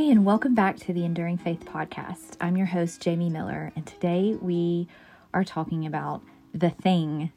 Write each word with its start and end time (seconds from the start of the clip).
Hey, 0.00 0.10
and 0.10 0.24
welcome 0.24 0.54
back 0.54 0.78
to 0.78 0.94
the 0.94 1.04
Enduring 1.04 1.36
Faith 1.36 1.66
Podcast. 1.66 2.34
I'm 2.40 2.56
your 2.56 2.68
host, 2.68 3.02
Jamie 3.02 3.28
Miller, 3.28 3.70
and 3.76 3.86
today 3.86 4.34
we 4.40 4.88
are 5.34 5.44
talking 5.44 5.84
about 5.84 6.22
the 6.54 6.70
thing 6.70 7.32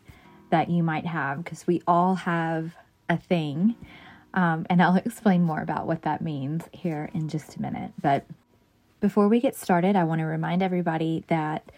that 0.50 0.70
you 0.70 0.82
might 0.82 1.06
have 1.06 1.44
because 1.44 1.68
we 1.68 1.82
all 1.86 2.16
have 2.16 2.74
a 3.10 3.18
thing. 3.18 3.76
Um, 4.34 4.66
and 4.70 4.82
I'll 4.82 4.96
explain 5.06 5.44
more 5.44 5.60
about 5.60 5.88
what 5.88 6.04
that 6.04 6.22
means 6.22 6.64
here 6.72 7.10
in 7.14 7.28
just 7.28 7.58
a 7.58 7.62
minute. 7.62 7.92
But 8.02 8.26
before 9.02 9.28
we 9.28 9.42
get 9.42 9.58
started, 9.58 9.98
I 9.98 10.06
want 10.06 10.20
to 10.20 10.26
remind 10.26 10.64
everybody 10.64 11.26
that 11.28 11.70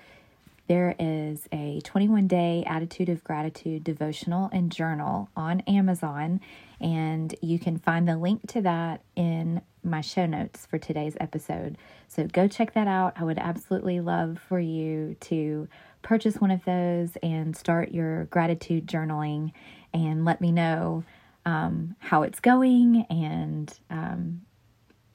there 0.68 0.96
is 0.98 1.48
a 1.52 1.80
21 1.84 2.28
day 2.28 2.64
attitude 2.66 3.10
of 3.10 3.24
gratitude 3.24 3.84
devotional 3.84 4.50
and 4.52 4.72
journal 4.72 5.30
on 5.36 5.62
Amazon, 5.62 6.42
and 6.82 7.36
you 7.42 7.60
can 7.60 7.78
find 7.78 8.08
the 8.08 8.18
link 8.18 8.48
to 8.52 8.62
that 8.62 9.02
in 9.16 9.62
my 9.84 10.02
show 10.02 10.26
notes 10.26 10.66
for 10.66 10.80
today's 10.80 11.16
episode. 11.20 11.78
So 12.08 12.26
go 12.28 12.48
check 12.48 12.74
that 12.74 12.88
out. 12.88 13.14
I 13.16 13.24
would 13.24 13.38
absolutely 13.38 14.00
love 14.00 14.40
for 14.50 14.60
you 14.60 15.16
to 15.22 15.68
purchase 16.02 16.38
one 16.38 16.52
of 16.52 16.66
those 16.66 17.16
and 17.22 17.56
start 17.56 17.92
your 17.92 18.26
gratitude 18.26 18.88
journaling 18.88 19.52
and 19.94 20.26
let 20.26 20.42
me 20.42 20.52
know 20.52 21.04
um, 21.46 21.96
how 22.00 22.24
it's 22.24 22.40
going 22.40 23.06
and 23.10 23.72
um, 23.90 24.42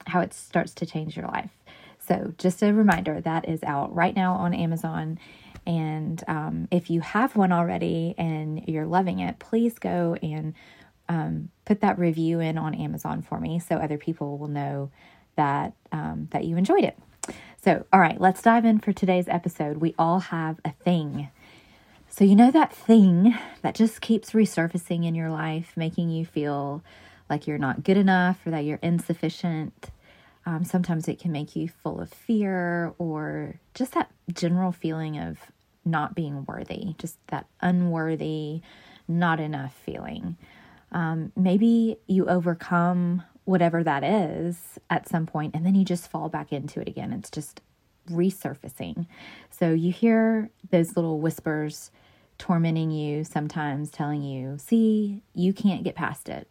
how 0.07 0.21
it 0.21 0.33
starts 0.33 0.73
to 0.75 0.85
change 0.85 1.17
your 1.17 1.27
life. 1.27 1.51
So, 1.99 2.33
just 2.37 2.63
a 2.63 2.73
reminder 2.73 3.21
that 3.21 3.47
is 3.47 3.61
out 3.63 3.93
right 3.93 4.15
now 4.15 4.33
on 4.33 4.53
Amazon. 4.53 5.19
And 5.65 6.23
um, 6.27 6.67
if 6.71 6.89
you 6.89 7.01
have 7.01 7.35
one 7.35 7.51
already 7.51 8.15
and 8.17 8.67
you're 8.67 8.85
loving 8.85 9.19
it, 9.19 9.39
please 9.39 9.77
go 9.77 10.15
and 10.21 10.53
um, 11.07 11.49
put 11.65 11.81
that 11.81 11.99
review 11.99 12.39
in 12.39 12.57
on 12.57 12.73
Amazon 12.73 13.21
for 13.21 13.39
me 13.39 13.59
so 13.59 13.75
other 13.75 13.97
people 13.97 14.37
will 14.37 14.47
know 14.47 14.91
that 15.35 15.73
um, 15.91 16.27
that 16.31 16.45
you 16.45 16.57
enjoyed 16.57 16.83
it. 16.83 16.97
So, 17.63 17.85
all 17.93 17.99
right, 17.99 18.19
let's 18.19 18.41
dive 18.41 18.65
in 18.65 18.79
for 18.79 18.91
today's 18.91 19.27
episode. 19.27 19.77
We 19.77 19.93
all 19.99 20.19
have 20.19 20.59
a 20.65 20.71
thing. 20.71 21.29
So, 22.09 22.25
you 22.25 22.35
know 22.35 22.51
that 22.51 22.73
thing 22.73 23.37
that 23.61 23.75
just 23.75 24.01
keeps 24.01 24.31
resurfacing 24.31 25.05
in 25.05 25.15
your 25.15 25.29
life, 25.29 25.73
making 25.75 26.09
you 26.09 26.25
feel 26.25 26.83
like 27.29 27.47
you're 27.47 27.57
not 27.57 27.83
good 27.83 27.97
enough 27.97 28.45
or 28.45 28.51
that 28.51 28.65
you're 28.65 28.79
insufficient. 28.81 29.91
Um, 30.45 30.65
sometimes 30.65 31.07
it 31.07 31.19
can 31.19 31.31
make 31.31 31.55
you 31.55 31.69
full 31.69 32.01
of 32.01 32.09
fear 32.09 32.93
or 32.97 33.59
just 33.75 33.93
that 33.93 34.11
general 34.33 34.71
feeling 34.71 35.19
of 35.19 35.37
not 35.85 36.15
being 36.15 36.45
worthy, 36.45 36.95
just 36.97 37.17
that 37.27 37.47
unworthy, 37.61 38.61
not 39.07 39.39
enough 39.39 39.73
feeling. 39.85 40.37
Um, 40.91 41.31
maybe 41.35 41.97
you 42.07 42.27
overcome 42.27 43.23
whatever 43.45 43.83
that 43.83 44.03
is 44.03 44.77
at 44.89 45.09
some 45.09 45.25
point 45.25 45.55
and 45.55 45.65
then 45.65 45.73
you 45.75 45.83
just 45.83 46.09
fall 46.09 46.29
back 46.29 46.53
into 46.53 46.79
it 46.79 46.87
again. 46.87 47.11
It's 47.11 47.29
just 47.29 47.61
resurfacing. 48.09 49.07
So 49.49 49.71
you 49.71 49.91
hear 49.91 50.49
those 50.69 50.95
little 50.95 51.19
whispers 51.19 51.91
tormenting 52.37 52.91
you 52.91 53.23
sometimes, 53.23 53.91
telling 53.91 54.23
you, 54.23 54.57
see, 54.57 55.21
you 55.33 55.53
can't 55.53 55.83
get 55.83 55.95
past 55.95 56.27
it. 56.27 56.47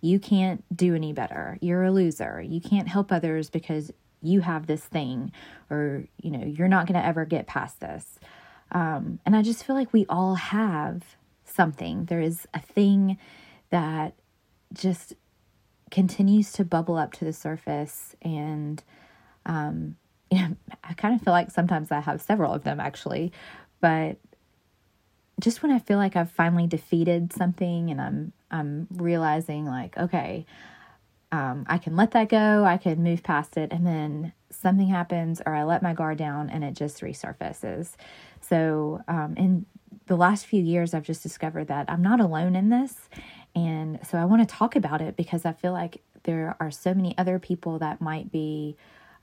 You 0.00 0.18
can't 0.18 0.64
do 0.76 0.94
any 0.94 1.12
better. 1.12 1.58
You're 1.60 1.84
a 1.84 1.92
loser. 1.92 2.40
You 2.40 2.60
can't 2.60 2.88
help 2.88 3.12
others 3.12 3.50
because 3.50 3.92
you 4.20 4.40
have 4.40 4.66
this 4.66 4.84
thing, 4.84 5.32
or, 5.68 6.04
you 6.20 6.30
know, 6.30 6.44
you're 6.44 6.68
not 6.68 6.86
going 6.86 7.00
to 7.00 7.04
ever 7.04 7.24
get 7.24 7.48
past 7.48 7.80
this. 7.80 8.20
Um, 8.72 9.20
and 9.24 9.36
I 9.36 9.42
just 9.42 9.64
feel 9.64 9.76
like 9.76 9.92
we 9.92 10.06
all 10.08 10.34
have 10.34 11.16
something. 11.44 12.06
There 12.06 12.20
is 12.20 12.48
a 12.54 12.60
thing 12.60 13.18
that 13.70 14.14
just 14.72 15.14
continues 15.90 16.52
to 16.52 16.64
bubble 16.64 16.96
up 16.96 17.12
to 17.12 17.24
the 17.24 17.32
surface. 17.32 18.16
And, 18.22 18.82
um, 19.46 19.96
you 20.30 20.38
know, 20.48 20.56
I 20.82 20.94
kind 20.94 21.14
of 21.14 21.22
feel 21.22 21.32
like 21.32 21.50
sometimes 21.50 21.92
I 21.92 22.00
have 22.00 22.20
several 22.20 22.52
of 22.52 22.64
them 22.64 22.80
actually, 22.80 23.32
but 23.80 24.16
just 25.40 25.62
when 25.62 25.72
I 25.72 25.78
feel 25.78 25.98
like 25.98 26.16
I've 26.16 26.30
finally 26.30 26.66
defeated 26.66 27.32
something 27.32 27.90
and 27.90 28.00
I'm 28.00 28.32
I'm 28.50 28.86
realizing 28.92 29.64
like, 29.64 29.96
okay, 29.96 30.46
um, 31.32 31.64
I 31.68 31.78
can 31.78 31.96
let 31.96 32.12
that 32.12 32.28
go, 32.28 32.64
I 32.64 32.76
can 32.76 33.02
move 33.02 33.22
past 33.22 33.56
it, 33.56 33.72
and 33.72 33.86
then 33.86 34.32
something 34.50 34.88
happens 34.88 35.40
or 35.44 35.54
I 35.54 35.64
let 35.64 35.82
my 35.82 35.94
guard 35.94 36.18
down 36.18 36.50
and 36.50 36.62
it 36.62 36.74
just 36.74 37.00
resurfaces. 37.00 37.92
So, 38.42 39.00
um, 39.08 39.34
in 39.36 39.66
the 40.06 40.16
last 40.16 40.46
few 40.46 40.62
years, 40.62 40.94
I've 40.94 41.04
just 41.04 41.22
discovered 41.22 41.68
that 41.68 41.88
I'm 41.88 42.02
not 42.02 42.20
alone 42.20 42.54
in 42.54 42.68
this. 42.68 43.08
And 43.54 43.98
so 44.06 44.18
I 44.18 44.24
want 44.24 44.46
to 44.46 44.54
talk 44.54 44.76
about 44.76 45.00
it 45.00 45.16
because 45.16 45.44
I 45.44 45.52
feel 45.52 45.72
like 45.72 46.02
there 46.24 46.56
are 46.60 46.70
so 46.70 46.94
many 46.94 47.16
other 47.18 47.38
people 47.38 47.78
that 47.78 48.00
might 48.00 48.32
be 48.32 48.76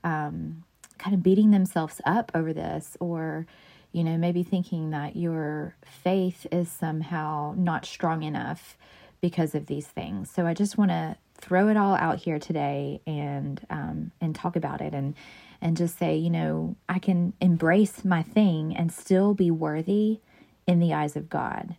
um, 0.04 0.64
kind 0.98 1.14
of 1.14 1.22
beating 1.22 1.50
themselves 1.50 2.00
up 2.04 2.30
over 2.34 2.52
this 2.52 2.96
or, 3.00 3.46
you 3.92 4.04
know, 4.04 4.16
maybe 4.16 4.42
thinking 4.42 4.90
that 4.90 5.16
your 5.16 5.74
faith 5.84 6.46
is 6.52 6.70
somehow 6.70 7.54
not 7.56 7.84
strong 7.84 8.22
enough 8.22 8.76
because 9.20 9.54
of 9.54 9.66
these 9.66 9.86
things. 9.86 10.30
So 10.30 10.46
I 10.46 10.54
just 10.54 10.78
want 10.78 10.90
to 10.90 11.16
throw 11.40 11.68
it 11.68 11.76
all 11.76 11.94
out 11.94 12.18
here 12.18 12.38
today 12.38 13.00
and 13.06 13.60
um, 13.70 14.12
and 14.20 14.34
talk 14.34 14.56
about 14.56 14.80
it 14.80 14.92
and 14.92 15.14
and 15.60 15.76
just 15.76 15.98
say, 15.98 16.16
you 16.16 16.30
know, 16.30 16.76
I 16.88 16.98
can 16.98 17.34
embrace 17.40 18.04
my 18.04 18.22
thing 18.22 18.74
and 18.76 18.92
still 18.92 19.34
be 19.34 19.50
worthy 19.50 20.20
in 20.66 20.78
the 20.78 20.94
eyes 20.94 21.16
of 21.16 21.28
God 21.28 21.76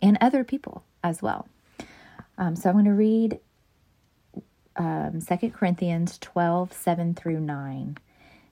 and 0.00 0.18
other 0.20 0.44
people 0.44 0.84
as 1.02 1.22
well. 1.22 1.48
Um, 2.38 2.56
so 2.56 2.68
I'm 2.68 2.74
going 2.74 2.84
to 2.86 2.92
read 2.92 3.40
um, 4.76 5.20
2 5.20 5.50
Corinthians 5.50 6.18
12, 6.18 6.72
7 6.72 7.14
through 7.14 7.40
9. 7.40 7.96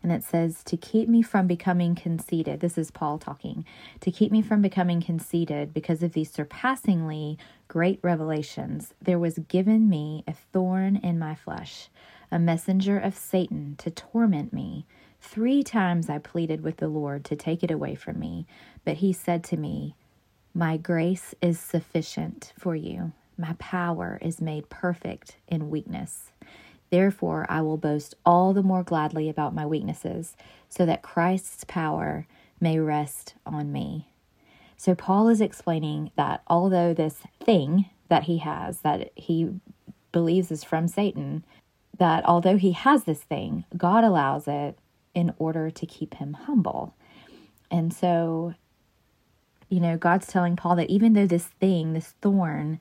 And 0.03 0.11
it 0.11 0.25
says, 0.25 0.65
To 0.65 0.77
keep 0.77 1.09
me 1.09 1.23
from 1.23 1.47
becoming 1.47 1.95
conceited, 1.95 2.61
this 2.61 2.77
is 2.77 2.91
Paul 2.91 3.19
talking, 3.19 3.65
to 4.01 4.11
keep 4.11 4.33
me 4.33 4.43
from 4.43 4.61
becoming 4.61 5.01
conceited 5.01 5.73
because 5.73 6.03
of 6.03 6.13
these 6.13 6.31
surpassingly 6.31 7.39
great 7.69 8.01
revelations, 8.03 8.95
there 9.01 9.19
was 9.19 9.39
given 9.49 9.89
me 9.89 10.25
a 10.27 10.33
thorn 10.33 10.97
in 10.97 11.19
my 11.19 11.35
flesh, 11.35 11.89
a 12.33 12.39
messenger 12.39 12.99
of 12.99 13.17
Satan 13.17 13.77
to 13.79 13.91
torment 13.91 14.53
me. 14.53 14.87
Three 15.21 15.63
times 15.63 16.09
I 16.09 16.19
pleaded 16.19 16.63
with 16.63 16.79
the 16.79 16.89
Lord 16.89 17.25
to 17.27 17.37
take 17.37 17.63
it 17.63 17.71
away 17.71 17.95
from 17.95 18.19
me, 18.19 18.47
but 18.85 18.97
he 18.97 19.13
said 19.13 19.45
to 19.45 19.57
me, 19.57 19.95
My 20.55 20.79
grace 20.79 21.35
is 21.41 21.61
sufficient 21.61 22.53
for 22.59 22.75
you. 22.75 23.13
My 23.37 23.55
power 23.59 24.19
is 24.23 24.41
made 24.41 24.71
perfect 24.71 25.37
in 25.47 25.71
weakness. 25.71 26.33
Therefore, 26.91 27.47
I 27.49 27.63
will 27.63 27.77
boast 27.77 28.15
all 28.27 28.53
the 28.53 28.63
more 28.63 28.83
gladly 28.83 29.29
about 29.29 29.55
my 29.55 29.65
weaknesses, 29.65 30.37
so 30.69 30.85
that 30.87 31.03
Christ's 31.03 31.65
power 31.65 32.27
may 32.61 32.79
rest 32.79 33.35
on 33.47 33.73
me. 33.73 34.09
So, 34.77 34.95
Paul 34.95 35.29
is 35.29 35.41
explaining 35.41 36.11
that 36.17 36.43
although 36.49 36.93
this 36.93 37.21
thing 37.41 37.87
that 38.09 38.25
he 38.25 38.39
has, 38.39 38.81
that 38.81 39.11
he 39.15 39.51
believes 40.13 40.51
is 40.51 40.65
from 40.65 40.87
Satan, 40.87 41.45
that 41.99 42.25
although 42.25 42.57
he 42.57 42.73
has 42.73 43.05
this 43.05 43.21
thing, 43.21 43.65
God 43.77 44.05
allows 44.05 44.49
it 44.49 44.79
in 45.15 45.35
order 45.39 45.71
to 45.71 45.87
keep 45.87 46.15
him 46.15 46.33
humble. 46.33 46.95
And 47.71 47.93
so, 47.93 48.55
you 49.69 49.81
know, 49.81 49.97
God's 49.97 50.27
telling 50.27 50.57
Paul 50.57 50.77
that 50.77 50.91
even 50.91 51.13
though 51.13 51.27
this 51.27 51.47
thing, 51.47 51.93
this 51.93 52.15
thorn, 52.23 52.81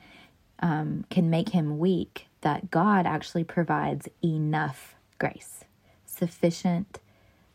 um, 0.59 1.05
can 1.09 1.29
make 1.29 1.49
him 1.49 1.79
weak, 1.79 2.27
that 2.41 2.71
God 2.71 3.05
actually 3.05 3.43
provides 3.43 4.07
enough 4.23 4.95
grace, 5.19 5.65
sufficient 6.05 6.99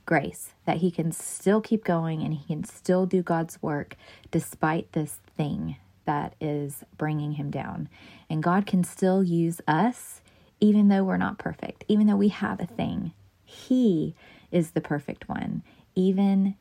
grace, 0.04 0.50
that 0.64 0.78
he 0.78 0.90
can 0.90 1.12
still 1.12 1.60
keep 1.60 1.84
going 1.84 2.22
and 2.22 2.34
he 2.34 2.46
can 2.46 2.64
still 2.64 3.06
do 3.06 3.22
God's 3.22 3.60
work 3.62 3.96
despite 4.30 4.92
this 4.92 5.20
thing 5.36 5.76
that 6.04 6.34
is 6.40 6.84
bringing 6.96 7.32
him 7.32 7.50
down. 7.50 7.88
And 8.30 8.42
God 8.42 8.66
can 8.66 8.84
still 8.84 9.22
use 9.22 9.60
us 9.66 10.20
even 10.60 10.88
though 10.88 11.04
we're 11.04 11.16
not 11.16 11.38
perfect, 11.38 11.84
even 11.88 12.06
though 12.06 12.16
we 12.16 12.28
have 12.28 12.60
a 12.60 12.66
thing. 12.66 13.12
He 13.44 14.14
is 14.50 14.72
the 14.72 14.80
perfect 14.80 15.28
one, 15.28 15.62
even 15.94 16.56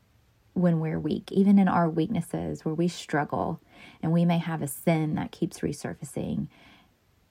when 0.52 0.80
we're 0.80 0.98
weak, 0.98 1.30
even 1.32 1.58
in 1.58 1.68
our 1.68 1.88
weaknesses 1.88 2.64
where 2.64 2.74
we 2.74 2.88
struggle 2.88 3.60
and 4.02 4.12
we 4.12 4.24
may 4.24 4.38
have 4.38 4.62
a 4.62 4.68
sin 4.68 5.14
that 5.14 5.32
keeps 5.32 5.60
resurfacing. 5.60 6.48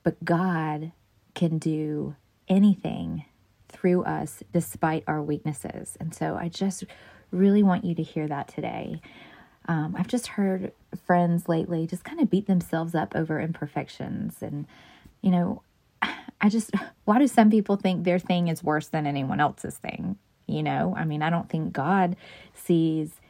But 0.02 0.24
God 0.24 0.92
can 1.34 1.58
do 1.58 2.14
anything 2.48 3.24
through 3.68 4.04
us 4.04 4.42
despite 4.52 5.02
our 5.06 5.22
weaknesses. 5.22 5.96
And 5.98 6.14
so 6.14 6.36
I 6.40 6.48
just 6.48 6.84
really 7.30 7.62
want 7.62 7.84
you 7.84 7.94
to 7.96 8.02
hear 8.02 8.28
that 8.28 8.48
today. 8.48 9.00
Um, 9.68 9.96
I've 9.98 10.06
just 10.06 10.28
heard 10.28 10.72
friends 11.04 11.48
lately 11.48 11.86
just 11.86 12.04
kind 12.04 12.20
of 12.20 12.30
beat 12.30 12.46
themselves 12.46 12.94
up 12.94 13.16
over 13.16 13.40
imperfections. 13.40 14.36
And, 14.40 14.66
you 15.20 15.32
know, 15.32 15.62
I 16.40 16.48
just, 16.48 16.70
why 17.04 17.18
do 17.18 17.28
some 17.28 17.50
people 17.50 17.76
think 17.76 18.04
their 18.04 18.18
thing 18.18 18.48
is 18.48 18.62
worse 18.62 18.88
than 18.88 19.06
anyone 19.06 19.40
else's 19.40 19.76
thing? 19.78 20.16
You 20.46 20.62
know, 20.62 20.94
I 20.96 21.04
mean, 21.04 21.22
I 21.22 21.30
don't 21.30 21.48
think 21.48 21.72
God 21.72 22.16
sees 22.54 23.20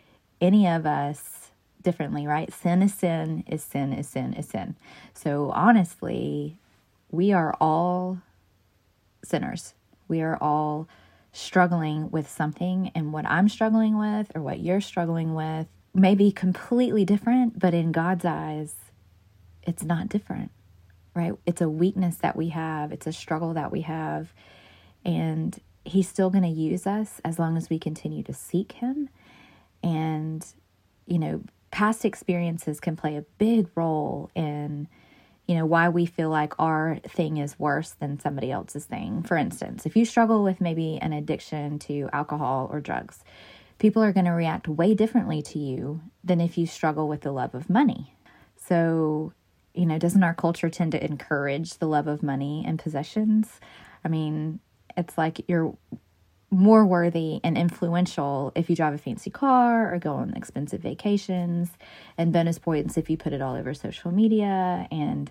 any 0.40 0.66
of 0.66 0.84
us 0.84 1.50
differently, 1.82 2.26
right? 2.26 2.52
Sin 2.52 2.82
is 2.82 2.92
sin, 2.92 3.44
is 3.46 3.62
sin, 3.62 3.92
is 3.92 4.08
sin, 4.08 4.34
is 4.34 4.48
sin. 4.48 4.76
So 5.14 5.50
honestly, 5.54 6.58
we 7.10 7.32
are 7.32 7.54
all 7.60 8.18
sinners. 9.24 9.74
We 10.08 10.20
are 10.20 10.36
all 10.40 10.88
struggling 11.32 12.10
with 12.10 12.28
something 12.28 12.90
and 12.94 13.12
what 13.12 13.26
I'm 13.26 13.48
struggling 13.48 13.98
with 13.98 14.32
or 14.34 14.42
what 14.42 14.60
you're 14.60 14.80
struggling 14.80 15.34
with 15.34 15.66
may 15.94 16.14
be 16.14 16.32
completely 16.32 17.04
different, 17.04 17.58
but 17.58 17.74
in 17.74 17.92
God's 17.92 18.24
eyes, 18.24 18.74
it's 19.62 19.82
not 19.82 20.08
different, 20.08 20.50
right? 21.16 21.32
It's 21.46 21.60
a 21.60 21.68
weakness 21.68 22.16
that 22.16 22.36
we 22.36 22.50
have, 22.50 22.92
it's 22.92 23.06
a 23.06 23.12
struggle 23.12 23.54
that 23.54 23.72
we 23.72 23.80
have. 23.82 24.32
And 25.04 25.58
He's 25.84 26.08
still 26.08 26.30
going 26.30 26.42
to 26.42 26.48
use 26.48 26.86
us 26.86 27.20
as 27.24 27.38
long 27.38 27.56
as 27.56 27.70
we 27.70 27.78
continue 27.78 28.22
to 28.24 28.34
seek 28.34 28.72
Him. 28.72 29.08
And, 29.82 30.44
you 31.06 31.18
know, 31.18 31.42
past 31.70 32.04
experiences 32.04 32.80
can 32.80 32.96
play 32.96 33.16
a 33.16 33.24
big 33.38 33.68
role 33.74 34.30
in 34.34 34.88
you 35.46 35.54
know, 35.54 35.64
why 35.64 35.88
we 35.88 36.06
feel 36.06 36.28
like 36.28 36.54
our 36.58 36.98
thing 37.06 37.36
is 37.36 37.58
worse 37.58 37.92
than 37.92 38.18
somebody 38.18 38.50
else's 38.50 38.84
thing. 38.84 39.22
For 39.22 39.36
instance, 39.36 39.86
if 39.86 39.96
you 39.96 40.04
struggle 40.04 40.42
with 40.42 40.60
maybe 40.60 40.98
an 41.00 41.12
addiction 41.12 41.78
to 41.80 42.08
alcohol 42.12 42.68
or 42.72 42.80
drugs, 42.80 43.22
people 43.78 44.02
are 44.02 44.12
going 44.12 44.26
to 44.26 44.32
react 44.32 44.66
way 44.66 44.94
differently 44.94 45.42
to 45.42 45.58
you 45.58 46.00
than 46.24 46.40
if 46.40 46.58
you 46.58 46.66
struggle 46.66 47.06
with 47.06 47.20
the 47.20 47.30
love 47.30 47.54
of 47.54 47.70
money. 47.70 48.14
So, 48.56 49.32
you 49.76 49.86
know, 49.86 49.98
doesn't 49.98 50.22
our 50.22 50.34
culture 50.34 50.70
tend 50.70 50.92
to 50.92 51.04
encourage 51.04 51.78
the 51.78 51.86
love 51.86 52.06
of 52.06 52.22
money 52.22 52.64
and 52.66 52.78
possessions? 52.78 53.60
I 54.04 54.08
mean, 54.08 54.60
it's 54.96 55.16
like 55.18 55.44
you're 55.48 55.76
more 56.50 56.86
worthy 56.86 57.40
and 57.42 57.58
influential 57.58 58.52
if 58.54 58.70
you 58.70 58.76
drive 58.76 58.94
a 58.94 58.98
fancy 58.98 59.30
car 59.30 59.92
or 59.92 59.98
go 59.98 60.14
on 60.14 60.32
expensive 60.34 60.80
vacations, 60.80 61.70
and 62.16 62.32
bonus 62.32 62.58
points 62.58 62.96
if 62.96 63.10
you 63.10 63.16
put 63.16 63.32
it 63.32 63.42
all 63.42 63.56
over 63.56 63.74
social 63.74 64.12
media 64.12 64.86
and 64.90 65.30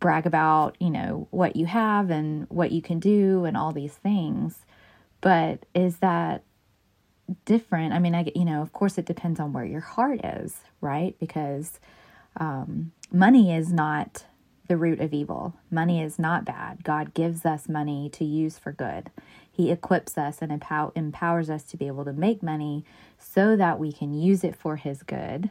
brag 0.00 0.26
about, 0.26 0.76
you 0.80 0.90
know, 0.90 1.28
what 1.30 1.56
you 1.56 1.66
have 1.66 2.10
and 2.10 2.46
what 2.48 2.72
you 2.72 2.82
can 2.82 2.98
do 2.98 3.44
and 3.44 3.56
all 3.56 3.72
these 3.72 3.94
things. 3.94 4.64
But 5.20 5.66
is 5.74 5.98
that 5.98 6.42
different? 7.44 7.92
I 7.92 7.98
mean, 7.98 8.14
I 8.14 8.30
you 8.34 8.44
know, 8.44 8.62
of 8.62 8.72
course 8.72 8.98
it 8.98 9.06
depends 9.06 9.38
on 9.38 9.52
where 9.52 9.64
your 9.64 9.80
heart 9.80 10.20
is, 10.24 10.60
right? 10.80 11.16
Because 11.20 11.78
um, 12.36 12.92
money 13.12 13.54
is 13.54 13.72
not 13.72 14.24
the 14.68 14.76
root 14.76 15.00
of 15.00 15.12
evil. 15.12 15.54
Money 15.70 16.00
is 16.00 16.18
not 16.18 16.44
bad. 16.44 16.84
God 16.84 17.12
gives 17.12 17.44
us 17.44 17.68
money 17.68 18.08
to 18.10 18.24
use 18.24 18.56
for 18.56 18.72
good. 18.72 19.10
He 19.50 19.70
equips 19.70 20.16
us 20.16 20.38
and 20.40 20.52
empow- 20.52 20.92
empowers 20.94 21.50
us 21.50 21.64
to 21.64 21.76
be 21.76 21.88
able 21.88 22.04
to 22.04 22.12
make 22.12 22.42
money 22.42 22.84
so 23.18 23.56
that 23.56 23.80
we 23.80 23.92
can 23.92 24.14
use 24.14 24.44
it 24.44 24.54
for 24.54 24.76
His 24.76 25.02
good. 25.02 25.50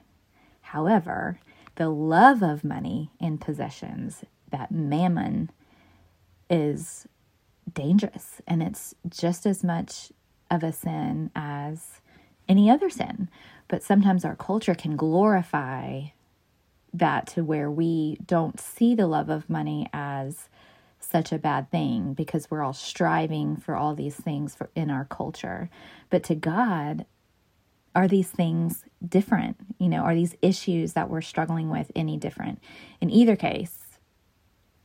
However, 0.61 1.39
the 1.75 1.89
love 1.89 2.41
of 2.41 2.63
money 2.63 3.11
and 3.19 3.41
possessions, 3.41 4.23
that 4.51 4.71
mammon, 4.71 5.49
is 6.49 7.07
dangerous 7.71 8.41
and 8.47 8.63
it's 8.63 8.95
just 9.07 9.45
as 9.45 9.63
much 9.63 10.11
of 10.49 10.63
a 10.63 10.71
sin 10.71 11.29
as 11.35 12.01
any 12.47 12.69
other 12.69 12.89
sin. 12.89 13.29
But 13.67 13.83
sometimes 13.83 14.25
our 14.25 14.35
culture 14.35 14.73
can 14.73 14.95
glorify 14.95 16.05
that 16.93 17.27
to 17.27 17.43
where 17.43 17.69
we 17.69 18.17
don't 18.25 18.59
see 18.59 18.95
the 18.95 19.07
love 19.07 19.29
of 19.29 19.49
money 19.49 19.87
as 19.93 20.49
such 20.99 21.31
a 21.31 21.39
bad 21.39 21.71
thing 21.71 22.13
because 22.13 22.49
we're 22.49 22.63
all 22.63 22.73
striving 22.73 23.55
for 23.55 23.75
all 23.75 23.95
these 23.95 24.15
things 24.15 24.55
for, 24.55 24.69
in 24.75 24.89
our 24.89 25.05
culture. 25.05 25.69
But 26.09 26.23
to 26.25 26.35
God, 26.35 27.05
are 27.95 28.07
these 28.07 28.29
things 28.29 28.85
different? 29.07 29.57
You 29.79 29.89
know, 29.89 30.01
are 30.01 30.15
these 30.15 30.35
issues 30.41 30.93
that 30.93 31.09
we're 31.09 31.21
struggling 31.21 31.69
with 31.69 31.91
any 31.95 32.17
different? 32.17 32.61
In 33.01 33.09
either 33.09 33.35
case, 33.35 33.89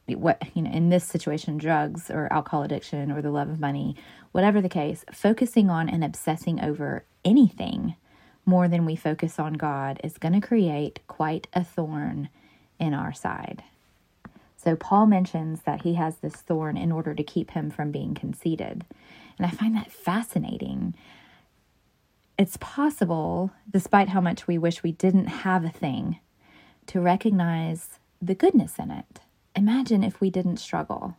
what 0.09 0.43
you 0.55 0.63
know 0.63 0.71
in 0.71 0.91
this 0.91 1.05
situation 1.05 1.57
drugs 1.57 2.11
or 2.11 2.31
alcohol 2.31 2.63
addiction 2.63 3.11
or 3.11 3.23
the 3.23 3.31
love 3.31 3.49
of 3.49 3.59
money 3.59 3.97
whatever 4.33 4.61
the 4.61 4.69
case 4.69 5.05
focusing 5.11 5.71
on 5.71 5.89
and 5.89 6.05
obsessing 6.05 6.61
over 6.61 7.05
anything 7.25 7.97
more 8.47 8.69
than 8.69 8.85
we 8.85 8.97
focus 8.97 9.39
on 9.39 9.55
god 9.55 10.01
is 10.05 10.19
going 10.19 10.39
to 10.39 10.47
create 10.47 11.01
quite 11.07 11.47
a 11.53 11.65
thorn 11.65 12.29
in 12.79 12.95
our 12.95 13.13
side 13.13 13.63
so 14.65 14.77
Paul 14.77 15.07
mentions 15.07 15.63
that 15.63 15.83
he 15.83 15.95
has 15.95 16.17
this 16.17 16.37
thorn 16.37 16.79
in 16.79 16.91
order 16.91 17.15
to 17.15 17.23
keep 17.23 17.51
him 17.51 17.71
from 17.71 17.91
being 17.91 18.15
conceited. 18.15 18.87
And 19.37 19.47
I 19.47 19.51
find 19.51 19.77
that 19.77 19.93
fascinating. 19.93 20.95
It's 22.39 22.57
possible, 22.57 23.51
despite 23.71 24.09
how 24.09 24.23
much 24.23 24.47
we 24.47 24.57
wish 24.57 24.83
we 24.83 24.93
didn't 24.93 25.27
have 25.27 25.65
a 25.65 25.71
thing, 25.71 26.19
to 26.87 27.01
recognize 27.01 27.99
the 28.23 28.35
goodness 28.35 28.79
in 28.79 28.91
it. 28.91 29.21
Imagine 29.55 30.03
if 30.03 30.21
we 30.21 30.31
didn't 30.31 30.57
struggle. 30.57 31.17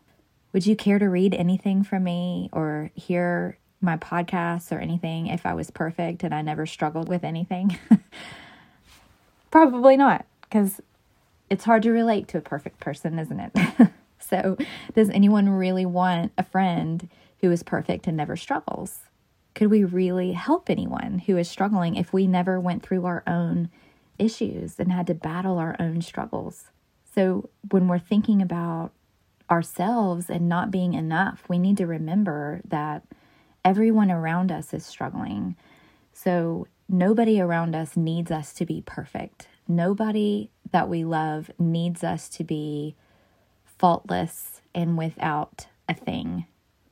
Would 0.52 0.66
you 0.66 0.76
care 0.76 0.98
to 0.98 1.08
read 1.08 1.36
anything 1.36 1.84
from 1.84 2.04
me 2.04 2.50
or 2.52 2.90
hear 2.96 3.60
my 3.86 3.98
podcasts 3.98 4.76
or 4.76 4.80
anything 4.80 5.28
if 5.28 5.46
I 5.46 5.54
was 5.54 5.72
perfect 5.72 6.24
and 6.24 6.34
I 6.34 6.42
never 6.42 6.66
struggled 6.66 7.08
with 7.08 7.24
anything? 7.24 7.78
Probably 9.52 9.96
not, 9.96 10.26
because 10.42 10.82
it's 11.50 11.64
hard 11.64 11.84
to 11.84 11.92
relate 11.92 12.28
to 12.30 12.38
a 12.38 12.42
perfect 12.42 12.80
person, 12.80 13.18
isn't 13.20 13.40
it? 13.40 13.90
so, 14.20 14.58
does 14.94 15.10
anyone 15.10 15.50
really 15.50 15.86
want 15.86 16.32
a 16.38 16.44
friend 16.44 17.08
who 17.40 17.52
is 17.52 17.64
perfect 17.64 18.08
and 18.08 18.18
never 18.18 18.36
struggles? 18.36 19.02
Could 19.54 19.70
we 19.70 19.84
really 19.84 20.34
help 20.34 20.70
anyone 20.70 21.20
who 21.26 21.38
is 21.38 21.50
struggling 21.50 21.96
if 21.96 22.12
we 22.12 22.28
never 22.28 22.60
went 22.60 22.84
through 22.84 23.06
our 23.06 23.24
own 23.26 23.70
issues 24.18 24.80
and 24.80 24.92
had 24.92 25.08
to 25.08 25.14
battle 25.14 25.58
our 25.58 25.76
own 25.80 26.02
struggles? 26.02 26.66
So, 27.14 27.50
when 27.72 27.88
we're 27.88 28.00
thinking 28.00 28.42
about 28.42 28.92
ourselves 29.50 30.30
and 30.30 30.50
not 30.50 30.72
being 30.72 30.94
enough, 30.94 31.44
we 31.48 31.60
need 31.60 31.78
to 31.78 31.88
remember 31.88 32.62
that 32.68 33.04
everyone 33.66 34.12
around 34.12 34.52
us 34.54 34.74
is 34.74 34.86
struggling. 34.86 35.58
So, 36.14 36.68
nobody 36.90 37.42
around 37.42 37.76
us 37.76 37.98
needs 37.98 38.32
us 38.32 38.54
to 38.56 38.66
be 38.66 38.84
perfect. 38.86 39.50
Nobody 39.68 40.52
that 40.72 40.90
we 40.90 41.06
love 41.06 41.52
needs 41.60 42.04
us 42.04 42.30
to 42.30 42.46
be 42.46 42.96
faultless 43.66 44.62
and 44.76 44.98
without 44.98 45.68
a 45.90 45.96
thing 45.96 46.46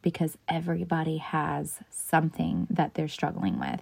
because 0.04 0.38
everybody 0.50 1.18
has 1.18 1.80
something 1.92 2.68
that 2.70 2.96
they're 2.96 3.10
struggling 3.10 3.60
with. 3.60 3.82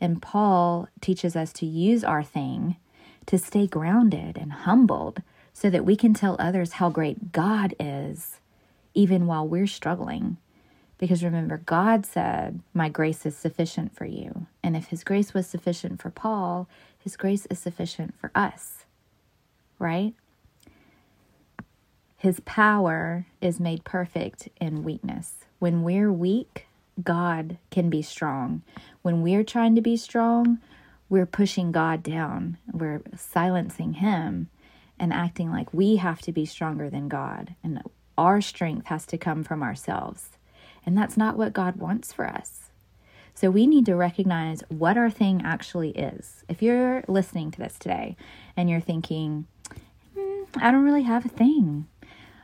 And 0.00 0.22
Paul 0.22 0.88
teaches 1.00 1.36
us 1.36 1.52
to 1.54 1.66
use 1.66 2.04
our 2.04 2.24
thing 2.24 2.76
to 3.26 3.38
stay 3.38 3.66
grounded 3.66 4.38
and 4.38 4.52
humbled 4.52 5.22
so 5.54 5.70
that 5.70 5.86
we 5.86 5.96
can 5.96 6.14
tell 6.14 6.36
others 6.38 6.74
how 6.74 6.90
great 6.90 7.32
God 7.32 7.74
is 7.80 8.40
even 8.94 9.26
while 9.26 9.48
we're 9.48 9.66
struggling. 9.68 10.38
Because 11.02 11.24
remember, 11.24 11.56
God 11.56 12.06
said, 12.06 12.60
My 12.72 12.88
grace 12.88 13.26
is 13.26 13.36
sufficient 13.36 13.92
for 13.92 14.04
you. 14.04 14.46
And 14.62 14.76
if 14.76 14.86
His 14.86 15.02
grace 15.02 15.34
was 15.34 15.48
sufficient 15.48 16.00
for 16.00 16.10
Paul, 16.10 16.68
His 16.96 17.16
grace 17.16 17.44
is 17.46 17.58
sufficient 17.58 18.14
for 18.20 18.30
us, 18.36 18.84
right? 19.80 20.14
His 22.16 22.38
power 22.44 23.26
is 23.40 23.58
made 23.58 23.82
perfect 23.82 24.48
in 24.60 24.84
weakness. 24.84 25.38
When 25.58 25.82
we're 25.82 26.12
weak, 26.12 26.68
God 27.02 27.58
can 27.72 27.90
be 27.90 28.02
strong. 28.02 28.62
When 29.02 29.22
we're 29.22 29.42
trying 29.42 29.74
to 29.74 29.82
be 29.82 29.96
strong, 29.96 30.58
we're 31.08 31.26
pushing 31.26 31.72
God 31.72 32.04
down. 32.04 32.58
We're 32.72 33.02
silencing 33.16 33.94
Him 33.94 34.50
and 35.00 35.12
acting 35.12 35.50
like 35.50 35.74
we 35.74 35.96
have 35.96 36.20
to 36.20 36.30
be 36.30 36.46
stronger 36.46 36.88
than 36.88 37.08
God. 37.08 37.56
And 37.64 37.82
our 38.16 38.40
strength 38.40 38.86
has 38.86 39.04
to 39.06 39.18
come 39.18 39.42
from 39.42 39.64
ourselves. 39.64 40.38
And 40.84 40.96
that's 40.96 41.16
not 41.16 41.36
what 41.36 41.52
God 41.52 41.76
wants 41.76 42.12
for 42.12 42.26
us. 42.26 42.70
So 43.34 43.50
we 43.50 43.66
need 43.66 43.86
to 43.86 43.96
recognize 43.96 44.62
what 44.68 44.96
our 44.96 45.10
thing 45.10 45.42
actually 45.44 45.90
is. 45.90 46.44
If 46.48 46.62
you're 46.62 47.02
listening 47.08 47.50
to 47.52 47.58
this 47.58 47.78
today 47.78 48.16
and 48.56 48.68
you're 48.68 48.80
thinking, 48.80 49.46
mm, 50.16 50.46
I 50.56 50.70
don't 50.70 50.84
really 50.84 51.02
have 51.02 51.24
a 51.24 51.30
thing, 51.30 51.86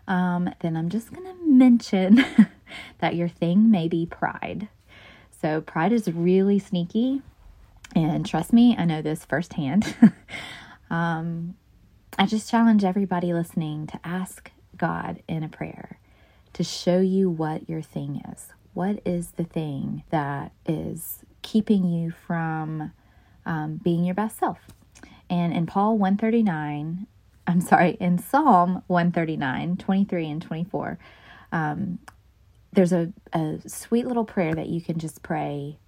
um, 0.07 0.51
then 0.61 0.77
I'm 0.77 0.89
just 0.89 1.13
going 1.13 1.27
to 1.27 1.47
mention 1.47 2.25
that 2.99 3.17
your 3.17 3.29
thing 3.29 3.71
may 3.71 3.89
be 3.89 4.07
pride. 4.07 4.69
So 5.41 5.61
pride 5.61 5.93
is 5.93 6.09
really 6.09 6.59
sneaky. 6.59 7.23
And 7.95 8.27
trust 8.27 8.53
me, 8.53 8.75
I 8.77 8.85
know 8.85 9.03
this 9.03 9.25
firsthand. 9.25 9.95
um, 10.91 11.55
I 12.19 12.27
just 12.27 12.51
challenge 12.51 12.83
everybody 12.83 13.33
listening 13.33 13.87
to 13.89 14.01
ask 14.03 14.51
God 14.77 15.23
in 15.29 15.43
a 15.43 15.49
prayer 15.49 15.99
to 16.59 16.65
show 16.65 16.99
you 16.99 17.31
what 17.31 17.71
your 17.71 17.81
thing 17.81 18.21
is. 18.33 18.49
What 18.75 19.01
is 19.07 19.31
the 19.31 19.45
thing 19.45 20.03
that 20.11 20.51
is 20.67 21.21
keeping 21.41 21.89
you 21.89 22.11
from 22.11 22.91
um, 23.47 23.77
being 23.77 24.03
your 24.03 24.17
best 24.17 24.39
self? 24.39 24.59
And 25.31 25.53
in 25.53 25.67
Paul 25.67 25.99
139, 25.99 27.07
I'm 27.47 27.61
sorry, 27.61 27.97
in 28.01 28.19
Psalm 28.19 28.83
139, 28.89 29.77
23 29.77 30.31
and 30.31 30.43
24, 30.43 30.99
um, 31.53 32.01
there's 32.73 32.93
a, 32.93 33.13
a 33.33 33.61
sweet 33.65 34.09
little 34.09 34.25
prayer 34.25 34.53
that 34.53 34.67
you 34.67 34.81
can 34.81 34.99
just 34.99 35.23
pray 35.23 35.79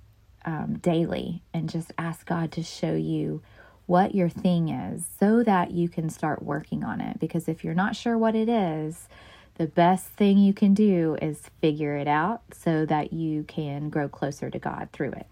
um, 0.45 0.79
daily 0.79 1.43
and 1.53 1.69
just 1.69 1.93
ask 1.99 2.25
God 2.27 2.53
to 2.53 2.63
show 2.63 2.95
you 2.95 3.43
what 3.87 4.15
your 4.15 4.29
thing 4.29 4.69
is 4.69 5.05
so 5.19 5.43
that 5.43 5.73
you 5.73 5.89
can 5.89 6.09
start 6.11 6.45
working 6.45 6.85
on 6.85 7.01
it. 7.01 7.19
Because 7.19 7.49
if 7.49 7.65
you're 7.65 7.75
not 7.75 7.97
sure 7.97 8.17
what 8.17 8.37
it 8.37 8.49
is, 8.49 9.09
the 9.61 9.67
best 9.67 10.07
thing 10.07 10.39
you 10.39 10.55
can 10.55 10.73
do 10.73 11.19
is 11.21 11.51
figure 11.61 11.95
it 11.95 12.09
out 12.09 12.41
so 12.51 12.87
that 12.87 13.13
you 13.13 13.43
can 13.43 13.91
grow 13.91 14.09
closer 14.09 14.49
to 14.49 14.59
God 14.59 14.89
through 14.91 15.13
it. 15.13 15.27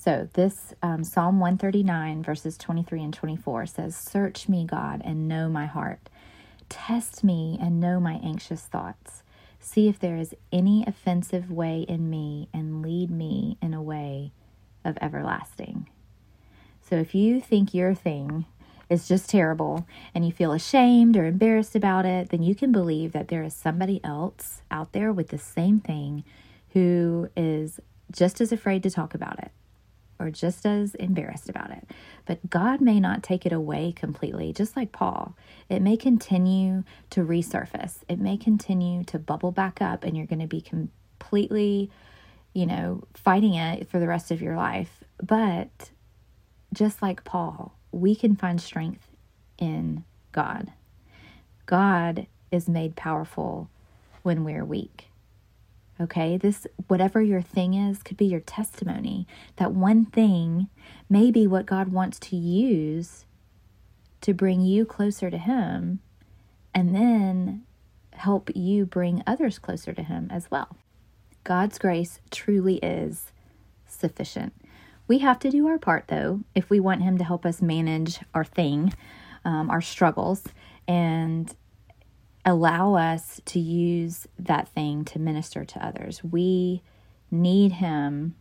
So, 0.00 0.26
this 0.32 0.72
um, 0.82 1.04
Psalm 1.04 1.38
139, 1.38 2.22
verses 2.22 2.56
23 2.56 3.02
and 3.02 3.12
24 3.12 3.66
says, 3.66 3.94
Search 3.94 4.48
me, 4.48 4.64
God, 4.64 5.02
and 5.04 5.28
know 5.28 5.50
my 5.50 5.66
heart. 5.66 6.08
Test 6.70 7.22
me 7.22 7.58
and 7.60 7.78
know 7.78 8.00
my 8.00 8.14
anxious 8.24 8.62
thoughts. 8.62 9.22
See 9.60 9.86
if 9.86 9.98
there 9.98 10.16
is 10.16 10.34
any 10.50 10.86
offensive 10.86 11.50
way 11.50 11.84
in 11.86 12.08
me 12.08 12.48
and 12.54 12.80
lead 12.80 13.10
me 13.10 13.58
in 13.60 13.74
a 13.74 13.82
way 13.82 14.32
of 14.82 14.96
everlasting. 15.02 15.90
So, 16.80 16.96
if 16.96 17.14
you 17.14 17.38
think 17.38 17.74
your 17.74 17.94
thing 17.94 18.46
is 18.88 19.08
just 19.08 19.30
terrible 19.30 19.86
and 20.14 20.24
you 20.24 20.32
feel 20.32 20.52
ashamed 20.52 21.16
or 21.16 21.26
embarrassed 21.26 21.74
about 21.74 22.04
it, 22.06 22.30
then 22.30 22.42
you 22.42 22.54
can 22.54 22.72
believe 22.72 23.12
that 23.12 23.28
there 23.28 23.42
is 23.42 23.54
somebody 23.54 24.00
else 24.04 24.62
out 24.70 24.92
there 24.92 25.12
with 25.12 25.28
the 25.28 25.38
same 25.38 25.80
thing 25.80 26.24
who 26.70 27.28
is 27.36 27.80
just 28.12 28.40
as 28.40 28.52
afraid 28.52 28.82
to 28.82 28.90
talk 28.90 29.14
about 29.14 29.38
it 29.38 29.50
or 30.18 30.30
just 30.30 30.64
as 30.64 30.94
embarrassed 30.96 31.48
about 31.48 31.70
it. 31.70 31.88
But 32.26 32.48
God 32.48 32.80
may 32.80 33.00
not 33.00 33.22
take 33.22 33.44
it 33.44 33.52
away 33.52 33.92
completely, 33.92 34.52
just 34.52 34.76
like 34.76 34.92
Paul. 34.92 35.36
It 35.68 35.82
may 35.82 35.96
continue 35.96 36.84
to 37.10 37.20
resurface, 37.20 37.98
it 38.08 38.18
may 38.18 38.36
continue 38.36 39.04
to 39.04 39.18
bubble 39.18 39.52
back 39.52 39.82
up, 39.82 40.04
and 40.04 40.16
you're 40.16 40.26
going 40.26 40.40
to 40.40 40.46
be 40.46 40.60
completely, 40.60 41.90
you 42.52 42.66
know, 42.66 43.04
fighting 43.14 43.54
it 43.54 43.88
for 43.88 43.98
the 43.98 44.06
rest 44.06 44.30
of 44.30 44.40
your 44.40 44.56
life. 44.56 45.02
But 45.22 45.90
just 46.72 47.02
like 47.02 47.24
Paul, 47.24 47.76
we 47.94 48.14
can 48.14 48.36
find 48.36 48.60
strength 48.60 49.08
in 49.58 50.04
God. 50.32 50.72
God 51.66 52.26
is 52.50 52.68
made 52.68 52.96
powerful 52.96 53.68
when 54.22 54.44
we're 54.44 54.64
weak. 54.64 55.08
Okay, 56.00 56.36
this, 56.36 56.66
whatever 56.88 57.22
your 57.22 57.40
thing 57.40 57.74
is, 57.74 58.02
could 58.02 58.16
be 58.16 58.26
your 58.26 58.40
testimony. 58.40 59.28
That 59.56 59.72
one 59.72 60.04
thing 60.04 60.68
may 61.08 61.30
be 61.30 61.46
what 61.46 61.66
God 61.66 61.92
wants 61.92 62.18
to 62.20 62.36
use 62.36 63.24
to 64.20 64.34
bring 64.34 64.60
you 64.60 64.84
closer 64.84 65.30
to 65.30 65.38
Him 65.38 66.00
and 66.74 66.94
then 66.94 67.62
help 68.14 68.50
you 68.54 68.86
bring 68.86 69.22
others 69.26 69.58
closer 69.58 69.92
to 69.92 70.02
Him 70.02 70.28
as 70.30 70.50
well. 70.50 70.76
God's 71.44 71.78
grace 71.78 72.18
truly 72.30 72.76
is 72.76 73.30
sufficient. 73.86 74.52
We 75.06 75.18
have 75.18 75.38
to 75.40 75.50
do 75.50 75.66
our 75.68 75.78
part, 75.78 76.08
though, 76.08 76.40
if 76.54 76.70
we 76.70 76.80
want 76.80 77.02
Him 77.02 77.18
to 77.18 77.24
help 77.24 77.44
us 77.44 77.60
manage 77.60 78.20
our 78.34 78.44
thing, 78.44 78.94
um, 79.44 79.70
our 79.70 79.82
struggles, 79.82 80.44
and 80.88 81.54
allow 82.44 82.94
us 82.94 83.40
to 83.46 83.58
use 83.58 84.26
that 84.38 84.68
thing 84.68 85.04
to 85.06 85.18
minister 85.18 85.64
to 85.64 85.84
others. 85.84 86.22
We 86.22 86.82
need 87.30 87.72
Him 87.72 88.34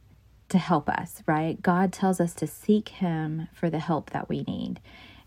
to 0.50 0.58
help 0.58 0.90
us, 0.90 1.24
right? 1.26 1.62
God 1.62 1.92
tells 1.92 2.20
us 2.20 2.34
to 2.36 2.48
seek 2.48 2.90
Him 2.90 3.48
for 3.54 3.70
the 3.70 3.80
help 3.80 4.12
that 4.12 4.30
we 4.30 4.44
need. 4.44 4.80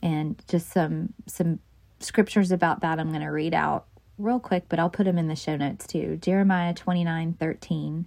And 0.02 0.40
just 0.48 0.70
some 0.70 1.14
some 1.26 1.58
scriptures 2.00 2.52
about 2.52 2.80
that 2.80 3.00
I'm 3.00 3.08
going 3.08 3.22
to 3.22 3.28
read 3.28 3.54
out 3.54 3.86
real 4.18 4.40
quick, 4.40 4.64
but 4.68 4.78
I'll 4.78 4.90
put 4.90 5.04
them 5.04 5.18
in 5.18 5.28
the 5.28 5.36
show 5.36 5.56
notes 5.56 5.86
too. 5.86 6.18
Jeremiah 6.20 6.74
29 6.74 7.34
13, 7.34 8.06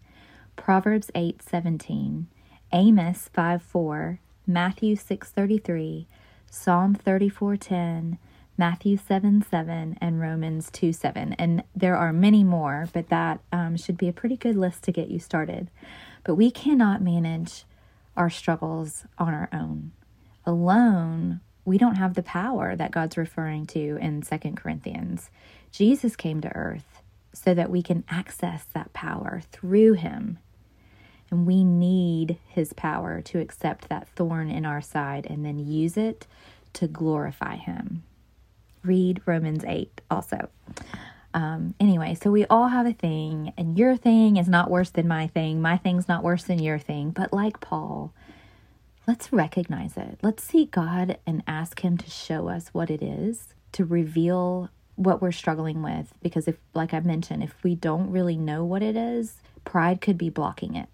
Proverbs 0.56 1.12
8 1.16 1.42
17, 1.42 2.28
Amos 2.72 3.30
5 3.34 3.64
4, 3.64 4.20
Matthew 4.46 4.96
six 4.96 5.30
thirty 5.30 5.58
three, 5.58 6.08
Psalm 6.52 6.94
34 6.94 7.58
10, 7.58 8.18
Matthew 8.58 8.98
7 8.98 9.44
7, 9.50 9.98
and 10.00 10.20
Romans 10.20 10.70
2 10.72 10.94
7. 10.94 11.34
And 11.34 11.64
there 11.76 11.96
are 11.96 12.14
many 12.14 12.44
more, 12.44 12.88
but 12.94 13.10
that 13.10 13.40
um, 13.52 13.76
should 13.76 13.98
be 13.98 14.08
a 14.08 14.14
pretty 14.14 14.38
good 14.38 14.56
list 14.56 14.84
to 14.84 14.92
get 14.92 15.10
you 15.10 15.20
started. 15.20 15.72
But 16.24 16.36
we 16.36 16.52
cannot 16.52 17.02
manage 17.02 17.66
our 18.16 18.30
struggles 18.30 19.06
on 19.18 19.34
our 19.34 19.50
own. 19.52 19.92
Alone, 20.46 21.40
we 21.66 21.78
don't 21.78 21.96
have 21.96 22.14
the 22.14 22.24
power 22.24 22.76
that 22.76 22.92
God's 22.92 23.18
referring 23.18 23.66
to 23.68 23.98
in 24.02 24.22
Second 24.22 24.58
Corinthians. 24.58 25.32
Jesus 25.72 26.16
came 26.16 26.42
to 26.42 26.56
earth 26.56 27.02
so 27.34 27.54
that 27.54 27.70
we 27.70 27.82
can 27.82 28.04
access 28.10 28.66
that 28.74 28.94
power 28.94 29.42
through 29.52 29.94
him 29.94 30.38
and 31.32 31.46
we 31.46 31.64
need 31.64 32.38
his 32.48 32.74
power 32.74 33.22
to 33.22 33.40
accept 33.40 33.90
that 33.90 34.08
thorn 34.10 34.50
in 34.50 34.66
our 34.66 34.82
side 34.82 35.28
and 35.30 35.46
then 35.46 35.60
use 35.60 35.98
it 35.98 36.26
to 36.74 36.88
glorify 36.88 37.56
him. 37.56 38.04
Read 38.84 39.22
Romans 39.26 39.64
8 39.66 40.02
also. 40.10 40.50
Um, 41.34 41.76
anyway, 41.80 42.16
so 42.16 42.32
we 42.32 42.46
all 42.46 42.70
have 42.70 42.88
a 42.88 42.94
thing, 42.94 43.54
and 43.58 43.78
your 43.78 43.96
thing 43.96 44.38
is 44.38 44.48
not 44.48 44.72
worse 44.72 44.90
than 44.90 45.08
my 45.08 45.28
thing. 45.28 45.62
My 45.62 45.78
thing's 45.78 46.08
not 46.08 46.24
worse 46.24 46.44
than 46.44 46.60
your 46.60 46.80
thing. 46.80 47.12
But 47.12 47.32
like 47.32 47.60
Paul, 47.60 48.14
let's 49.08 49.32
recognize 49.32 49.96
it. 49.96 50.20
Let's 50.24 50.44
seek 50.44 50.72
God 50.72 51.20
and 51.28 51.44
ask 51.46 51.82
Him 51.82 51.98
to 51.98 52.10
show 52.10 52.48
us 52.48 52.70
what 52.70 52.90
it 52.90 53.04
is, 53.04 53.54
to 53.74 53.86
reveal 53.86 54.70
what 54.96 55.22
we're 55.22 55.32
struggling 55.32 55.84
with. 55.84 56.14
Because 56.24 56.48
if, 56.48 56.56
like 56.74 56.94
I 56.94 57.00
mentioned, 57.02 57.44
if 57.44 57.54
we 57.64 57.76
don't 57.76 58.10
really 58.10 58.38
know 58.38 58.66
what 58.66 58.82
it 58.82 58.96
is, 58.96 59.36
pride 59.66 60.02
could 60.02 60.18
be 60.18 60.30
blocking 60.30 60.76
it 60.76 60.90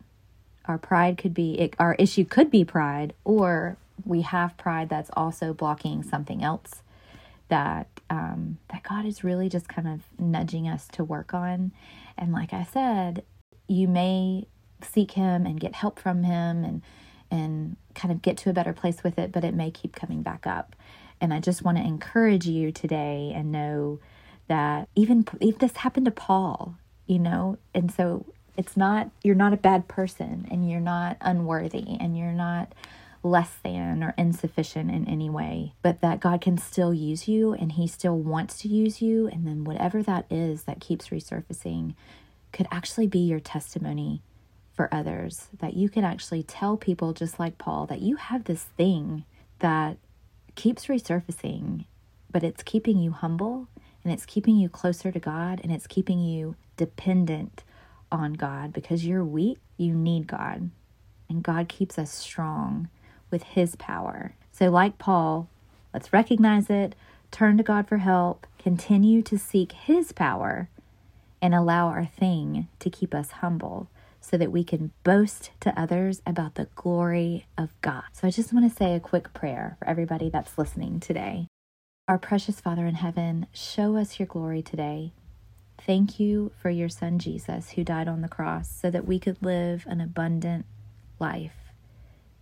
our 0.67 0.77
pride 0.77 1.17
could 1.17 1.33
be 1.33 1.59
it, 1.59 1.75
our 1.79 1.95
issue 1.95 2.25
could 2.25 2.51
be 2.51 2.63
pride 2.63 3.13
or 3.23 3.77
we 4.03 4.21
have 4.21 4.57
pride 4.57 4.89
that's 4.89 5.09
also 5.15 5.53
blocking 5.53 6.03
something 6.03 6.43
else 6.43 6.81
that 7.47 7.87
um, 8.09 8.57
that 8.71 8.83
God 8.83 9.05
is 9.05 9.23
really 9.23 9.49
just 9.49 9.67
kind 9.67 9.87
of 9.87 10.01
nudging 10.19 10.67
us 10.67 10.87
to 10.89 11.03
work 11.03 11.33
on. 11.33 11.71
And 12.17 12.31
like 12.31 12.53
I 12.53 12.63
said, 12.63 13.23
you 13.67 13.87
may 13.87 14.47
seek 14.81 15.11
Him 15.11 15.45
and 15.45 15.59
get 15.59 15.75
help 15.75 15.99
from 15.99 16.23
Him 16.23 16.63
and 16.63 16.81
and 17.31 17.77
kind 17.95 18.11
of 18.11 18.21
get 18.21 18.37
to 18.37 18.49
a 18.49 18.53
better 18.53 18.73
place 18.73 19.03
with 19.03 19.17
it, 19.17 19.31
but 19.31 19.43
it 19.43 19.53
may 19.53 19.71
keep 19.71 19.95
coming 19.95 20.21
back 20.21 20.45
up. 20.45 20.75
And 21.19 21.33
I 21.33 21.39
just 21.39 21.63
want 21.63 21.77
to 21.77 21.83
encourage 21.83 22.45
you 22.45 22.71
today 22.71 23.31
and 23.33 23.51
know 23.51 23.99
that 24.47 24.89
even 24.95 25.25
if 25.41 25.57
this 25.57 25.77
happened 25.77 26.05
to 26.05 26.11
Paul, 26.11 26.75
you 27.07 27.17
know, 27.19 27.57
and 27.73 27.91
so 27.91 28.25
it's 28.57 28.77
not, 28.77 29.09
you're 29.23 29.35
not 29.35 29.53
a 29.53 29.57
bad 29.57 29.87
person 29.87 30.47
and 30.49 30.69
you're 30.69 30.79
not 30.79 31.17
unworthy 31.21 31.97
and 31.99 32.17
you're 32.17 32.31
not 32.31 32.73
less 33.23 33.55
than 33.63 34.03
or 34.03 34.13
insufficient 34.17 34.91
in 34.91 35.07
any 35.07 35.29
way, 35.29 35.73
but 35.81 36.01
that 36.01 36.19
God 36.19 36.41
can 36.41 36.57
still 36.57 36.93
use 36.93 37.27
you 37.27 37.53
and 37.53 37.73
He 37.73 37.87
still 37.87 38.17
wants 38.17 38.59
to 38.59 38.67
use 38.67 39.01
you. 39.01 39.27
And 39.27 39.47
then 39.47 39.63
whatever 39.63 40.03
that 40.03 40.25
is 40.29 40.63
that 40.63 40.79
keeps 40.79 41.07
resurfacing 41.09 41.95
could 42.53 42.67
actually 42.71 43.07
be 43.07 43.19
your 43.19 43.39
testimony 43.39 44.21
for 44.73 44.93
others. 44.93 45.47
That 45.59 45.73
you 45.73 45.89
can 45.89 46.03
actually 46.03 46.43
tell 46.43 46.77
people, 46.77 47.13
just 47.13 47.39
like 47.39 47.57
Paul, 47.57 47.87
that 47.87 48.01
you 48.01 48.17
have 48.17 48.43
this 48.43 48.63
thing 48.63 49.25
that 49.59 49.97
keeps 50.53 50.85
resurfacing, 50.85 51.85
but 52.31 52.43
it's 52.43 52.63
keeping 52.63 52.99
you 52.99 53.11
humble 53.11 53.67
and 54.03 54.13
it's 54.13 54.25
keeping 54.25 54.55
you 54.57 54.69
closer 54.69 55.11
to 55.11 55.19
God 55.19 55.59
and 55.63 55.71
it's 55.71 55.87
keeping 55.87 56.19
you 56.19 56.55
dependent 56.77 57.63
on 58.11 58.33
God 58.33 58.73
because 58.73 59.05
you're 59.05 59.23
weak, 59.23 59.57
you 59.77 59.93
need 59.93 60.27
God. 60.27 60.69
And 61.29 61.43
God 61.43 61.67
keeps 61.67 61.97
us 61.97 62.11
strong 62.11 62.89
with 63.31 63.43
His 63.43 63.75
power. 63.75 64.35
So, 64.51 64.69
like 64.69 64.97
Paul, 64.97 65.49
let's 65.93 66.13
recognize 66.13 66.69
it, 66.69 66.95
turn 67.31 67.57
to 67.57 67.63
God 67.63 67.87
for 67.87 67.97
help, 67.97 68.47
continue 68.59 69.21
to 69.23 69.37
seek 69.37 69.71
His 69.71 70.11
power, 70.11 70.69
and 71.41 71.53
allow 71.53 71.87
our 71.87 72.05
thing 72.05 72.67
to 72.79 72.89
keep 72.89 73.13
us 73.13 73.31
humble 73.31 73.89
so 74.21 74.37
that 74.37 74.51
we 74.51 74.63
can 74.63 74.91
boast 75.03 75.51
to 75.59 75.79
others 75.79 76.21
about 76.25 76.55
the 76.55 76.67
glory 76.75 77.45
of 77.57 77.69
God. 77.81 78.03
So, 78.13 78.27
I 78.27 78.31
just 78.31 78.53
want 78.53 78.69
to 78.69 78.75
say 78.75 78.95
a 78.95 78.99
quick 78.99 79.33
prayer 79.33 79.77
for 79.79 79.87
everybody 79.87 80.29
that's 80.29 80.57
listening 80.57 80.99
today. 80.99 81.47
Our 82.07 82.19
precious 82.19 82.61
Father 82.61 82.85
in 82.85 82.95
heaven, 82.95 83.47
show 83.51 83.97
us 83.97 84.19
your 84.19 84.27
glory 84.27 84.61
today. 84.61 85.11
Thank 85.77 86.19
you 86.19 86.51
for 86.61 86.69
your 86.69 86.89
son 86.89 87.19
Jesus, 87.19 87.71
who 87.71 87.83
died 87.83 88.07
on 88.07 88.21
the 88.21 88.27
cross 88.27 88.69
so 88.69 88.89
that 88.89 89.05
we 89.05 89.19
could 89.19 89.37
live 89.41 89.85
an 89.87 90.01
abundant 90.01 90.65
life. 91.19 91.71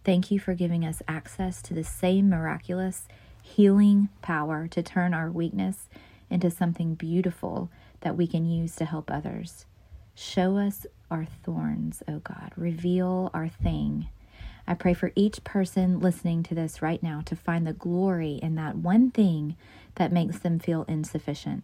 Thank 0.03 0.31
you 0.31 0.39
for 0.39 0.53
giving 0.53 0.85
us 0.85 1.01
access 1.07 1.61
to 1.63 1.73
the 1.73 1.83
same 1.83 2.29
miraculous 2.29 3.07
healing 3.41 4.09
power 4.21 4.67
to 4.67 4.81
turn 4.81 5.13
our 5.13 5.29
weakness 5.29 5.89
into 6.29 6.49
something 6.49 6.95
beautiful 6.95 7.69
that 8.01 8.17
we 8.17 8.27
can 8.27 8.45
use 8.45 8.75
to 8.77 8.85
help 8.85 9.11
others. 9.11 9.65
Show 10.15 10.57
us 10.57 10.85
our 11.09 11.25
thorns, 11.25 12.03
O 12.07 12.13
oh 12.15 12.19
God. 12.19 12.51
Reveal 12.55 13.29
our 13.33 13.47
thing. 13.47 14.07
I 14.67 14.73
pray 14.73 14.93
for 14.93 15.11
each 15.15 15.43
person 15.43 15.99
listening 15.99 16.43
to 16.43 16.55
this 16.55 16.81
right 16.81 17.01
now 17.03 17.21
to 17.25 17.35
find 17.35 17.67
the 17.67 17.73
glory 17.73 18.39
in 18.41 18.55
that 18.55 18.77
one 18.77 19.11
thing 19.11 19.55
that 19.95 20.11
makes 20.11 20.39
them 20.39 20.59
feel 20.59 20.85
insufficient. 20.87 21.63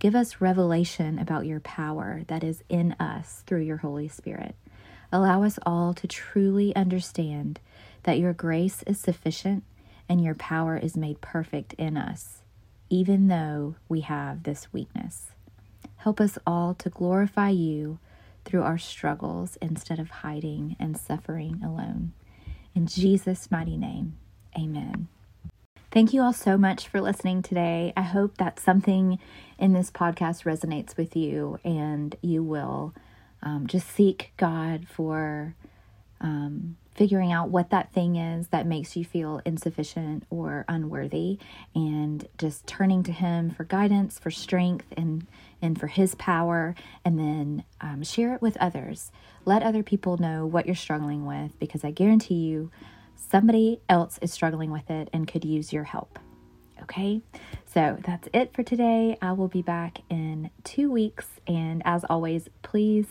Give 0.00 0.14
us 0.14 0.40
revelation 0.40 1.18
about 1.18 1.44
your 1.44 1.60
power 1.60 2.22
that 2.28 2.42
is 2.42 2.64
in 2.70 2.92
us 2.98 3.44
through 3.46 3.60
your 3.60 3.76
Holy 3.76 4.08
Spirit. 4.08 4.56
Allow 5.12 5.42
us 5.42 5.58
all 5.66 5.92
to 5.92 6.08
truly 6.08 6.74
understand 6.74 7.60
that 8.04 8.18
your 8.18 8.32
grace 8.32 8.82
is 8.86 8.98
sufficient 8.98 9.62
and 10.08 10.24
your 10.24 10.34
power 10.34 10.78
is 10.78 10.96
made 10.96 11.20
perfect 11.20 11.74
in 11.74 11.98
us, 11.98 12.40
even 12.88 13.28
though 13.28 13.74
we 13.90 14.00
have 14.00 14.44
this 14.44 14.72
weakness. 14.72 15.32
Help 15.98 16.18
us 16.18 16.38
all 16.46 16.72
to 16.72 16.88
glorify 16.88 17.50
you 17.50 17.98
through 18.46 18.62
our 18.62 18.78
struggles 18.78 19.58
instead 19.60 19.98
of 19.98 20.08
hiding 20.08 20.76
and 20.80 20.96
suffering 20.96 21.60
alone. 21.62 22.12
In 22.74 22.86
Jesus' 22.86 23.50
mighty 23.50 23.76
name, 23.76 24.16
amen. 24.58 25.08
Thank 25.92 26.12
you 26.12 26.22
all 26.22 26.32
so 26.32 26.56
much 26.56 26.86
for 26.86 27.00
listening 27.00 27.42
today. 27.42 27.92
I 27.96 28.02
hope 28.02 28.36
that 28.36 28.60
something 28.60 29.18
in 29.58 29.72
this 29.72 29.90
podcast 29.90 30.44
resonates 30.44 30.96
with 30.96 31.16
you 31.16 31.58
and 31.64 32.14
you 32.22 32.44
will 32.44 32.94
um, 33.42 33.66
just 33.66 33.88
seek 33.88 34.32
God 34.36 34.86
for 34.88 35.56
um, 36.20 36.76
figuring 36.94 37.32
out 37.32 37.48
what 37.48 37.70
that 37.70 37.92
thing 37.92 38.14
is 38.14 38.48
that 38.48 38.68
makes 38.68 38.94
you 38.94 39.04
feel 39.04 39.40
insufficient 39.44 40.22
or 40.30 40.64
unworthy 40.68 41.40
and 41.74 42.28
just 42.38 42.68
turning 42.68 43.02
to 43.02 43.10
Him 43.10 43.50
for 43.50 43.64
guidance, 43.64 44.16
for 44.16 44.30
strength, 44.30 44.86
and, 44.96 45.26
and 45.60 45.80
for 45.80 45.88
His 45.88 46.14
power, 46.14 46.76
and 47.04 47.18
then 47.18 47.64
um, 47.80 48.04
share 48.04 48.32
it 48.32 48.42
with 48.42 48.56
others. 48.58 49.10
Let 49.44 49.64
other 49.64 49.82
people 49.82 50.18
know 50.18 50.46
what 50.46 50.66
you're 50.66 50.76
struggling 50.76 51.26
with 51.26 51.58
because 51.58 51.82
I 51.82 51.90
guarantee 51.90 52.34
you 52.34 52.70
somebody 53.28 53.80
else 53.88 54.18
is 54.22 54.32
struggling 54.32 54.70
with 54.70 54.90
it 54.90 55.08
and 55.12 55.28
could 55.28 55.44
use 55.44 55.72
your 55.72 55.84
help. 55.84 56.18
Okay, 56.82 57.20
so 57.66 57.98
that's 58.04 58.28
it 58.32 58.54
for 58.54 58.62
today. 58.62 59.16
I 59.20 59.32
will 59.32 59.48
be 59.48 59.62
back 59.62 59.98
in 60.08 60.50
two 60.64 60.90
weeks, 60.90 61.26
and 61.46 61.82
as 61.84 62.04
always, 62.04 62.48
please 62.62 63.06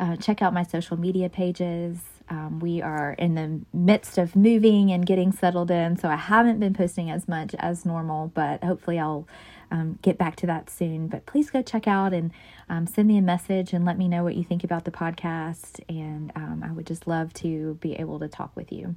uh, 0.00 0.16
check 0.16 0.42
out 0.42 0.52
my 0.52 0.64
social 0.64 0.98
media 0.98 1.28
pages. 1.28 1.98
Um, 2.28 2.58
we 2.58 2.82
are 2.82 3.12
in 3.12 3.34
the 3.34 3.60
midst 3.72 4.18
of 4.18 4.34
moving 4.34 4.90
and 4.90 5.06
getting 5.06 5.30
settled 5.30 5.70
in, 5.70 5.96
so 5.96 6.08
I 6.08 6.16
haven't 6.16 6.58
been 6.58 6.74
posting 6.74 7.10
as 7.10 7.28
much 7.28 7.54
as 7.58 7.84
normal, 7.84 8.28
but 8.34 8.64
hopefully 8.64 8.98
I'll 8.98 9.28
um, 9.70 9.98
get 10.02 10.18
back 10.18 10.36
to 10.36 10.46
that 10.46 10.70
soon. 10.70 11.08
But 11.08 11.26
please 11.26 11.50
go 11.50 11.62
check 11.62 11.86
out 11.86 12.12
and 12.12 12.32
um, 12.68 12.86
send 12.86 13.08
me 13.08 13.18
a 13.18 13.22
message 13.22 13.72
and 13.72 13.84
let 13.84 13.98
me 13.98 14.08
know 14.08 14.24
what 14.24 14.34
you 14.34 14.44
think 14.44 14.64
about 14.64 14.84
the 14.84 14.90
podcast. 14.90 15.80
And 15.88 16.32
um, 16.34 16.64
I 16.66 16.72
would 16.72 16.86
just 16.86 17.06
love 17.06 17.32
to 17.34 17.74
be 17.80 17.94
able 17.94 18.18
to 18.20 18.28
talk 18.28 18.52
with 18.56 18.72
you. 18.72 18.96